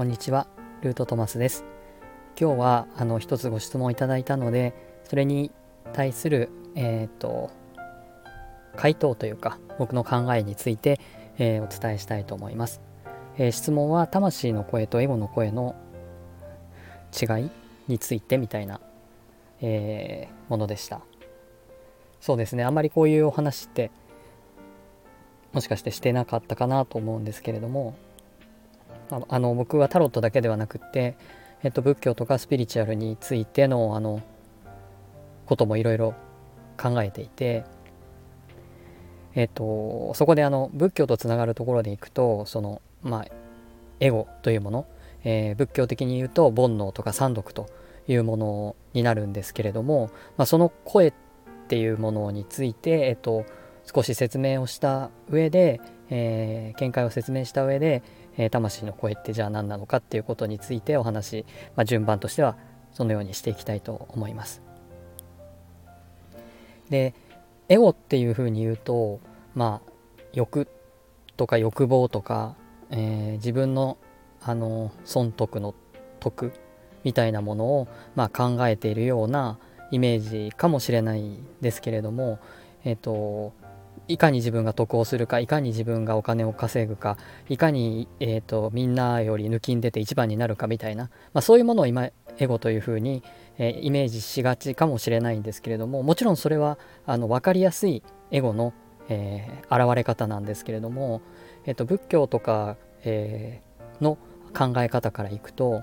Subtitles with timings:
[0.00, 0.46] こんにちは
[0.80, 1.62] ルートトマスです。
[2.34, 4.72] 今日はあの一つご質問いただいたので
[5.04, 5.50] それに
[5.92, 7.50] 対するえっ、ー、と
[8.76, 10.98] 回答というか僕の考えについて、
[11.36, 12.80] えー、お伝えしたいと思います、
[13.36, 15.76] えー、質問は魂の声とエゴの声の
[17.12, 17.50] 違い
[17.86, 18.80] についてみたいな、
[19.60, 21.02] えものでした。
[22.22, 23.90] そうですねあんまりこういうお話って
[25.52, 27.96] もしかしてしてなかったかなと思うんですけれども
[29.28, 31.16] あの僕はタロットだけではなくって、
[31.62, 34.22] えっと、仏教とかスピリチュアルについてのあの
[35.46, 36.14] こともいろいろ
[36.76, 37.64] 考えていて、
[39.34, 43.26] えっと、そこであの仏教とつながるところでいくとそのまあ
[43.98, 44.86] エゴというもの、
[45.24, 47.68] えー、仏教的に言うと煩悩とか三毒と
[48.08, 51.12] いうものになるんですけれども、まあ、その声っ
[51.68, 53.44] ていうものについて、えっと、
[53.92, 55.80] 少し説明をした上で、
[56.10, 58.02] えー、見解を説明した上で、
[58.36, 62.56] えー、魂の声ってじゃあ何なのかっていうことについてお話、まあ、順番としては
[62.92, 64.62] そのようにしていきたいと思います。
[66.88, 67.14] で
[67.68, 69.20] エゴっていうふうに言うと
[69.54, 69.92] まあ
[70.32, 70.68] 欲
[71.36, 72.56] とか欲望とか、
[72.90, 73.96] えー、自分の
[74.42, 75.74] あの損得の
[76.18, 76.52] 得
[77.04, 79.58] みたいなものを、まあ、考えているような
[79.90, 82.38] イメージかもしれないですけれども、
[82.84, 83.52] えっ、ー、と
[84.12, 87.16] いかに自分が得をするかいかに自分がお金を稼ぐか
[87.48, 93.22] いかに、えーと、みんなより抜きん出て一番になるかみたいな、まあ、そういうものを今エゴというふうに、
[93.58, 98.02] えー、イメージしがちかもしれないんですけれどももちろんそれはあの分かりやすい
[98.32, 98.74] エゴの、
[99.08, 101.22] えー、現れ方なんですけれども、
[101.64, 104.18] えーと、仏教とか、えー、の
[104.56, 105.82] 考え方からいくと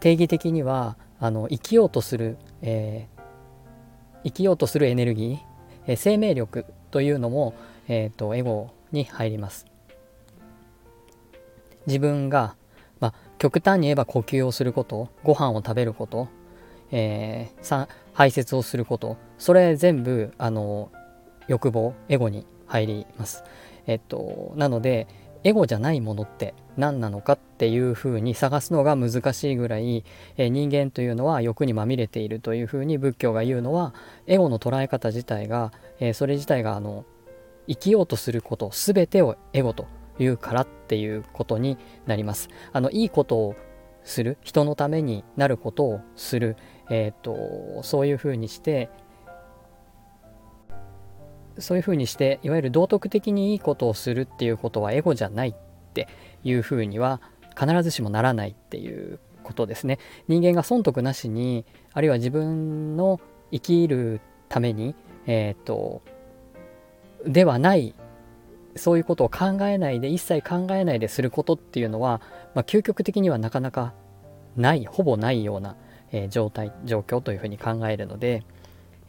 [0.00, 3.08] 定義的にはあの生きようとする、え
[4.22, 5.47] 生きようとするエネルギー
[5.88, 7.54] え生命力というのも、
[7.88, 9.66] えーと、エゴに入ります。
[11.86, 12.54] 自分が、
[13.00, 16.28] まあ、極端に言えば呼吸をすることご飯を食べること、
[16.92, 20.90] えー、排泄をすることそれ全部あの
[21.46, 23.42] 欲望エゴに入ります。
[23.86, 25.06] えっと、なので
[25.44, 30.04] エゴじゃないものって何なのかっていうふうに探すのが難しいぐらい、
[30.36, 33.94] え人間というのは欲にまみれているというふうに仏教が言うのは
[34.26, 37.04] エゴの捉え方自体が、えそれ自体があの
[37.66, 39.86] 生きようとすること全てをエゴと
[40.20, 42.48] いうからっていうことになります。
[42.72, 43.56] あのいいことを
[44.04, 46.56] する人のためになることをする、
[46.90, 48.88] えーとそういうふうにして
[51.58, 55.54] そういうふうにしていわゆる道徳的にいいことをするっていうことはエゴじゃないっ
[55.88, 56.08] って
[56.44, 57.20] いうふうには
[57.58, 59.98] 必ずしもならないっていうことですね。
[60.28, 64.94] 人間が損得なしにあるいは自分の生きるために、
[65.26, 66.02] え、ー、と
[67.26, 67.94] ではない
[68.76, 72.20] そういうことを考えないで一切考えないですることっていうのは、
[72.54, 73.94] まあ、究極的にはなかなか
[74.56, 75.76] ないほぼないような、
[76.12, 78.44] えー、状態状況というふうに考えるので、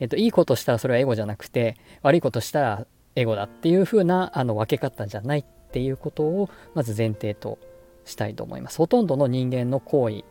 [0.00, 7.58] えっと、いいことしたらそれはエゴじゃなくて悪いことしたらエゴだっていう風なあな分け方じゃないっっていうことをまず前提と
[8.04, 8.78] したいと思います。
[8.78, 10.24] ほとんどの人間の行為、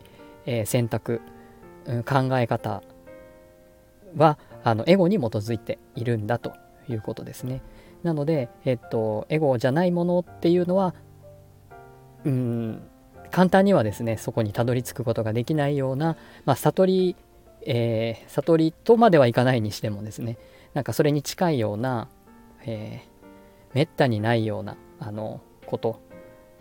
[0.45, 1.21] えー、選択、
[1.85, 2.81] うん、考え方
[4.15, 6.53] はあのエゴに基づいているんだと
[6.89, 7.61] いうことですね。
[8.03, 10.93] なので、えっと、エゴじゃないものっていうのは、
[12.25, 12.81] うん、
[13.31, 16.15] 簡単にはですねそこにたどり着くことができないような、
[16.45, 17.15] まあ、悟り
[17.69, 20.37] えー、悟りとまではいかないにしてもですね
[20.73, 22.07] なんかそれに近いような、
[22.65, 25.99] えー、めったにないようなあのこと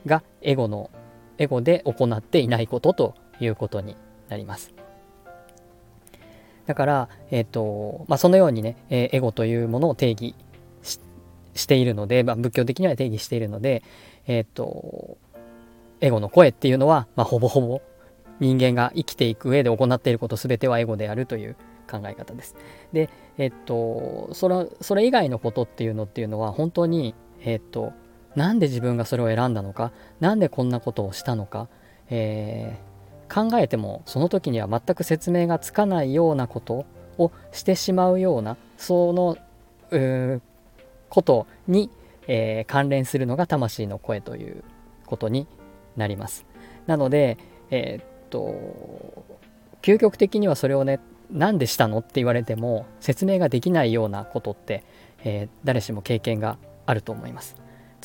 [0.05, 0.91] がエゴの
[1.39, 3.97] エゴで行っていないことということに
[4.29, 4.73] なります。
[6.67, 10.35] だから、えーとまあ、そのようにね、えー、エゴというものを定義
[11.55, 13.83] しているので、まあ、仏教的には定義しているので、
[14.27, 15.17] えーと、
[16.01, 17.81] エゴの声っていうのは、まあ、ほぼほぼ
[18.41, 21.57] 人間が生きていく上で行っていること全てはエゴであるという
[21.91, 22.57] 考え方です。
[22.93, 23.09] で、
[23.39, 27.93] えっと、それそれ以外のことっていうのっていうのは本当に、えっと、
[28.37, 29.91] なんで自分がそれを選んだのか、
[30.21, 31.69] 何でこんなことをしたのか、
[32.09, 36.87] えー、考えてもその時には全く説明がつかないようなこと
[37.19, 39.37] をしてしまうような、その
[41.09, 41.91] ことに、
[42.29, 44.62] えー、関連するのが魂の声という
[45.06, 45.49] ことに
[45.97, 46.47] なります。
[46.87, 47.39] なので、
[47.71, 49.25] えーと
[49.82, 50.99] 究極的にはそれをね
[51.31, 54.82] 何でしたのって言われても説明ができないようなことって、
[55.25, 57.56] えー、誰しも経験があると思います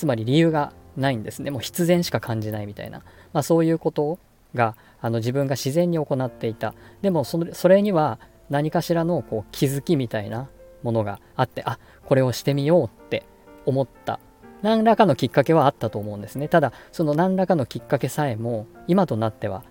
[0.01, 1.51] つまり理由がないんですね。
[1.51, 3.03] もう必然しか感じないみたいな、
[3.33, 4.17] まあ、そういうこと
[4.55, 6.73] があの自分が自然に行っていた。
[7.03, 8.17] でもそのそれには
[8.49, 10.49] 何かしらのこう気づきみたいな
[10.81, 11.77] ものがあってあ
[12.07, 13.27] これをしてみようって
[13.67, 14.19] 思った。
[14.63, 16.47] 何らかのきっかけはあったと思うんですね。
[16.47, 19.63] ただその何らかのきっかけさえも今となっては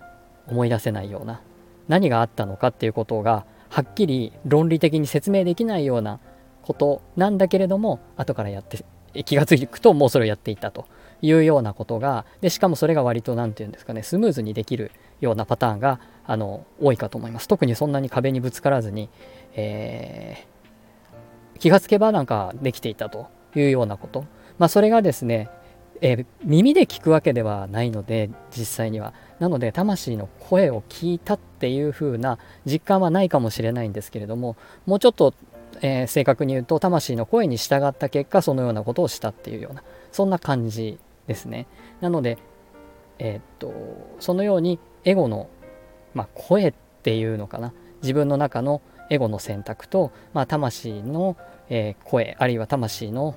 [0.47, 1.41] 思い出せないような
[1.89, 6.21] 何があったのかっていうことがはっきり論理的に説明できないような
[6.61, 8.85] ことなんだけれども後からやって
[9.25, 10.85] 気が付くともうそれをやっていたと
[11.21, 14.91] いうようなことがでしかもそれが割と何て言うんですかねスムーズにできる
[15.21, 17.47] ようなパターンがあの多いかと思います。
[17.47, 19.09] 特にそんなに壁にぶつからずに、
[19.53, 24.25] えー、気がつけばなんかできていたというようなこと。
[24.57, 25.49] まあそれがですね、
[26.01, 29.13] えー、耳で聞くわけではないので実際には。
[29.39, 34.55] なので魂の声を聞いたっていう風な実感はないかもしれないんですけれども
[34.85, 35.33] もうちょっと
[35.81, 41.67] えー、正確に言うと魂の声に従った結果そのようなことをしたっていうようなそんな感じですね
[42.01, 42.37] なので
[43.19, 43.73] えー、っと
[44.19, 45.49] そのようにエゴの、
[46.13, 46.73] まあ、声っ
[47.03, 51.37] ていうのかな自分の中のエゴの選択と、まあ、魂の、
[51.69, 53.35] えー、声あるいは魂の、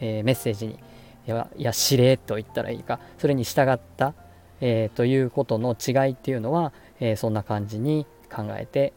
[0.00, 0.78] えメッセージに
[1.26, 1.48] いや
[1.90, 4.14] 指令と言ったらいいかそれに従った、
[4.60, 8.94] えということの違いっていうのは、えそんな感じに考えて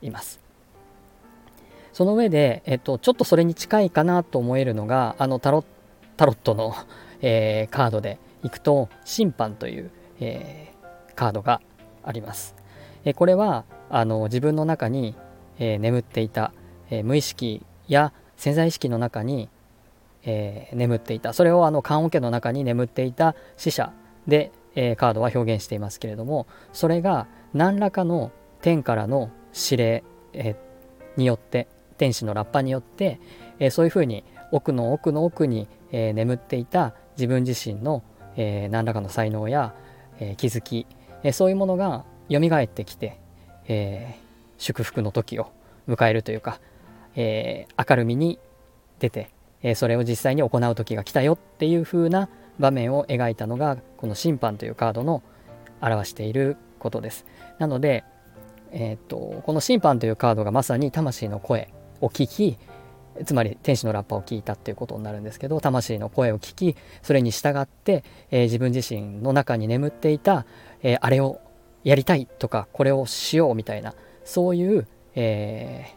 [0.00, 0.41] います。
[1.92, 5.64] その上で、えっと、ちょっとそれに近いかなと思えるのがあのタロ
[6.16, 6.74] タロットの、
[7.20, 9.90] えー、カードでいくと審判という、
[10.20, 11.60] えー、カードが
[12.04, 12.54] あります。
[13.04, 15.14] えこれはあの自分の中に、
[15.58, 16.52] えー、眠っていた、
[16.90, 19.48] え無意識や潜在意識の中に、
[20.24, 23.92] え眠っていたそれをあの棺桶の中に眠っていた死者
[24.26, 28.30] で、えカードは表現していますけれどもそれが何らかの
[28.62, 30.56] 天からの指令、え
[31.16, 31.66] によって
[32.02, 33.20] 天使のラッパによって、
[33.60, 38.02] えー、そういうふうに奥の奥の奥に、えー、眠っていた自分自身の、
[38.34, 39.72] えー、何らかの才能や、
[40.18, 40.88] え気づき、
[41.22, 43.20] えそういうものが蘇ってきて、
[43.68, 44.16] え
[44.58, 45.52] 祝福の時を
[45.88, 46.60] 迎えるというか、
[47.14, 48.40] え明るみに
[48.98, 49.30] 出て、
[49.62, 52.28] えそれを実際に行う時が来たよっていう風な
[52.58, 55.22] 場面を描いたのがこの審判というカードの
[55.80, 57.24] 表していることです。
[57.58, 58.04] なので、
[58.72, 61.72] えー、っとこの審判というカードがまさに魂の声
[62.02, 62.58] を聞き
[63.24, 70.46] つまり天使のラッパを聞いたっていうことになるんですけど魂の声を聞きそれに従って、えー、自分自身の中に眠っていた、
[70.82, 71.40] えー、あれを
[71.84, 73.94] やりたいとかこれをしようみたいな
[74.24, 75.94] そういう、え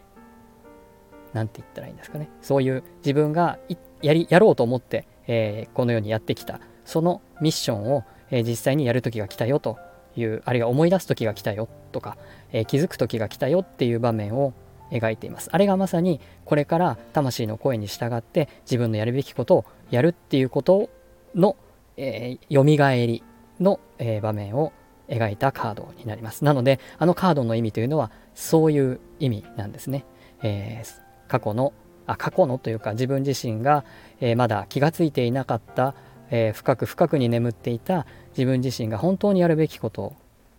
[1.33, 2.29] ー、て言ったらいいんですかね。
[2.41, 3.59] そういう自分が
[4.01, 9.77] やりやろうと思って、えー、このようにやってきたそのミッションを、えー、実際にやる時が来たよと
[10.15, 12.17] いうあるいは思い出す時が来たよとか、
[12.51, 14.53] えー、気づく時が来たよっていう場面を
[14.91, 15.49] 描いています。
[15.51, 20.89] あれがまさにこれから魂の声に従って自分のやるべきことをやるっていうこと
[21.33, 21.55] の、
[21.97, 22.63] えー、蘇
[23.05, 23.23] り
[23.59, 24.73] の、えー、場面を
[25.07, 26.43] 描いたカードになります。
[26.43, 30.05] なのであのカードの意味というのはそういう意味なんですね、
[30.41, 31.73] えー、過去の
[32.07, 33.83] あ過去のというか自分自身が、
[34.19, 35.95] えー、まだ気がついていなかった、
[36.29, 38.05] えー、深く深くに眠っていた
[38.37, 40.13] 自分自身が本当にやるべきこと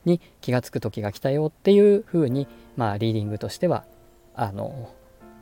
[0.04, 2.46] に気がつく時が来たよっていうふうに、
[2.76, 3.84] まあ、リーディングとしては
[4.36, 4.94] あの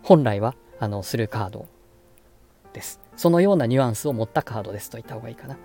[0.02, 1.67] 本来はあのするカード
[2.73, 5.56] ですそのようなニュアンスを持ったカードですと言った方がいいかな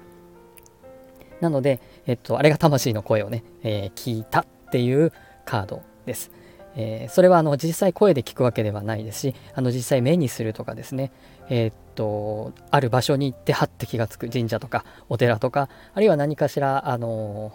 [1.41, 5.13] なので、えっと、あれが魂の声をね、えー、聞いたっていう
[5.45, 6.31] カードです。
[6.75, 11.11] えー、それはあの実際声で聞くわけではないですし、あの実際目にするとかですね、
[11.49, 17.53] えー、っと、ある場所に行ってはって気がつく神社とかお寺とか、あるいは何かしら、あの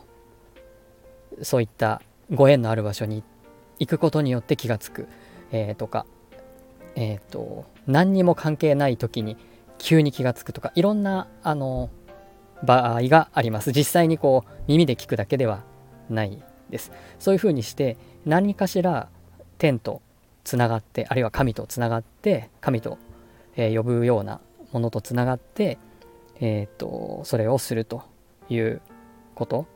[1.42, 3.22] そういったご縁のある場所に
[3.78, 5.08] 行くことによって気がつく。
[5.52, 6.06] えー、とか、
[6.96, 9.36] えっ、ー、と、何にも関係ない時に
[9.78, 11.90] 急に気がつくとか、いろんな、あの、
[12.62, 13.72] 場合があります。
[13.72, 15.62] 実際にこう、耳で聞くだけでは
[16.08, 16.92] ないです。
[17.18, 19.08] そういうふうにして、何かしら
[19.58, 20.00] 天と
[20.44, 22.98] つながって、あるいは神とつながって、神と、
[23.56, 24.40] えー、呼ぶような
[24.72, 25.78] ものとつながって、
[26.40, 28.02] えっ、ー、と、それをすると
[28.48, 28.80] いう
[29.34, 29.66] こと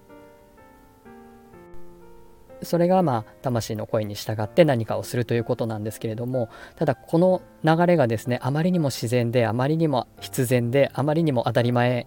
[2.63, 12.07] それがまあ魂の声に従って何かをするということなんですけれどもただこの流れがですねあまりにも自然であまりにも必然であまりにも当たり前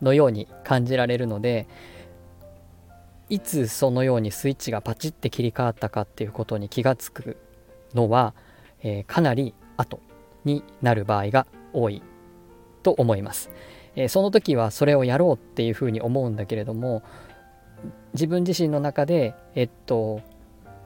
[0.00, 1.68] のように感じられるので
[3.28, 7.38] いつそのようにスイッチがパチッて切り替わったかっていうことに気がつく
[7.94, 8.34] のは、
[8.82, 10.00] えー、かなり後
[10.44, 12.02] になる場合が多い
[12.82, 13.50] と思います。
[13.96, 17.02] えー、その時はそれをやろうっていうふうに思うんだけれども
[18.14, 20.20] 自分自身の中で、えっと、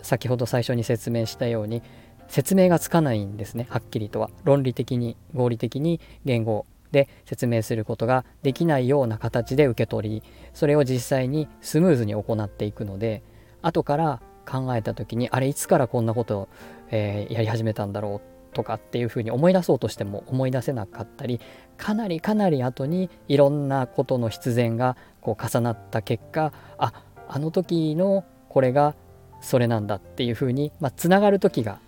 [0.03, 1.83] 先ほど最初に説明したように
[2.29, 4.31] 説明がつかないんですねはっきりとは。
[4.45, 10.23] 論理的に合理的に言語で説明することができないような形で受け取り
[10.55, 13.23] それを実際にスムーズに行っていくので
[13.63, 16.49] 後から考えた時にあれいつからこんなことを、
[16.91, 21.41] えー、やり始めたんだろうとかっていうふうに思い出そうとしても思い出せなかったり
[21.77, 26.95] かなりかなり後にいろんなことの必然がこう重なった結果あ
[27.29, 28.95] あの時のこれが
[29.43, 31.81] それなんだっていうふうにまあ、がる時が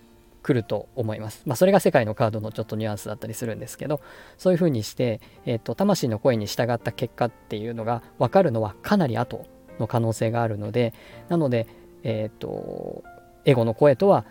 [0.43, 1.43] 来ると思います。
[1.47, 4.03] まあ、それが世界のカードのちょっとニュアンスだったりするんですけど
[4.37, 9.47] そういうふうにして、えーと、魂の声に従った結果っていうのが分かるのはかなり後
[9.79, 10.93] の可能性があるので
[11.29, 11.67] なので、
[12.03, 13.03] えーと、
[13.47, 14.27] エゴの声とは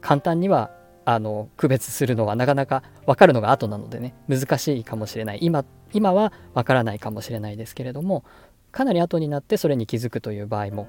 [0.00, 0.70] 簡単には
[1.06, 5.38] あの区別するのはなかなか分かるのが後なのでね難しいかもしれない。
[5.40, 8.24] 今今は分からないかもしれないですけれども
[8.72, 10.88] かなり後になってそれに気づくという場合も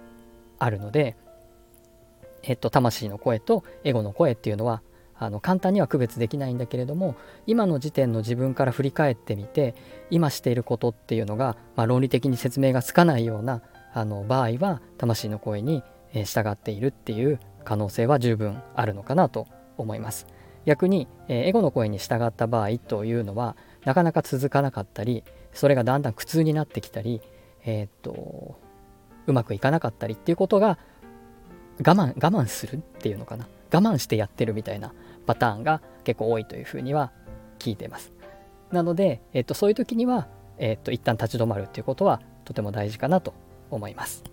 [0.59, 1.15] あるので
[2.43, 4.81] えっと、魂の声とエゴの声っていうのは
[5.19, 9.75] あの簡単には区別できないんだけれども今の時点の自分から振り返ってみて
[10.11, 13.61] 今していることっていうのが、まあ、論理的に説明がつかないような
[13.93, 15.83] あの場合は魂の声に
[16.13, 19.47] 従っているっていう可能性は十分あるのかなと
[19.77, 20.27] 思います。
[20.65, 23.55] 逆に、えエゴの声に従った場合というのは
[23.85, 27.21] なかなか続かなかったりそれがだんだん苦痛になってきたり、
[27.63, 28.59] えー、っと
[29.27, 30.77] うまくいかなかったりっていうことが
[31.79, 34.93] 我慢我慢するっていうのかな我慢してやってるみたいな
[35.25, 37.11] パターンが結構多いというふうには
[37.59, 38.11] 聞いてます
[38.71, 43.33] なので、えっと、そういう時には、えっと、一旦立ち止まるっていうことはとても大事かなと
[43.69, 44.23] 思います。